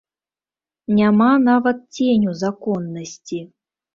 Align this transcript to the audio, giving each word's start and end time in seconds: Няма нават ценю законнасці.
Няма 0.99 1.27
нават 1.43 1.83
ценю 1.97 2.33
законнасці. 2.43 3.39